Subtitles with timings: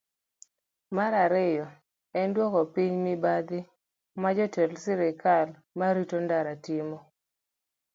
[0.95, 1.65] Mar ariyo,
[2.19, 3.59] en dwoko piny mibadhi
[4.21, 6.97] ma jotend sirkal ma rito ndara timo.